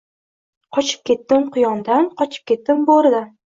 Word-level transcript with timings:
Qochib 0.77 1.03
ketdim 1.09 1.45
quyondan, 1.59 2.09
qochib 2.25 2.51
ketdim 2.55 2.83
bo’ridan 2.91 3.33